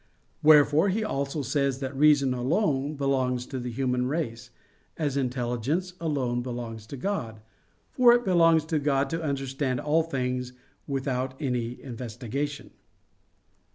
Wherefore 0.41 0.89
he 0.89 1.03
also 1.03 1.43
says 1.43 1.77
that 1.77 1.95
reason 1.95 2.33
alone 2.33 2.95
belongs 2.95 3.45
to 3.45 3.59
the 3.59 3.69
human 3.69 4.07
race, 4.07 4.49
as 4.97 5.15
intelligence 5.15 5.93
alone 5.99 6.41
belongs 6.41 6.87
to 6.87 6.97
God, 6.97 7.39
for 7.91 8.11
it 8.11 8.25
belongs 8.25 8.65
to 8.65 8.79
God 8.79 9.11
to 9.11 9.21
understand 9.21 9.79
all 9.79 10.01
things 10.01 10.53
without 10.87 11.39
any 11.39 11.79
investigation. 11.79 12.71